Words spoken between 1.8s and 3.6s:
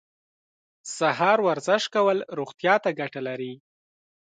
کول روغتیا ته ګټه لري.